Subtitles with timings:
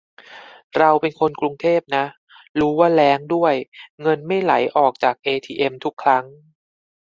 [0.77, 2.05] เราเป็นคนกรุงเทพนะ
[2.59, 3.53] รู้ว่าแล้งด้วย
[4.01, 6.25] เงินไม่ไหลออกจากเอทีเอ็มทุกครั้ง:'